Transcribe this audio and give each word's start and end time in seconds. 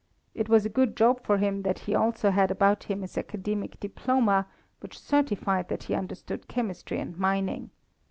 It 0.33 0.49
was 0.49 0.65
a 0.65 0.69
good 0.69 0.97
job 0.97 1.21
for 1.23 1.37
him 1.37 1.61
that 1.61 1.77
he 1.81 1.93
also 1.93 2.31
had 2.31 2.49
about 2.49 2.85
him 2.85 3.03
his 3.03 3.19
academic 3.19 3.79
diploma, 3.79 4.47
which 4.79 4.97
certified 4.97 5.69
that 5.69 5.83
he 5.83 5.93
understood 5.93 6.47
chemistry 6.47 6.99
and 6.99 7.15
mining. 7.19 7.69